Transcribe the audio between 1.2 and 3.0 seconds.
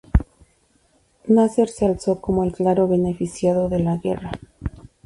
Nasser se alzó como el claro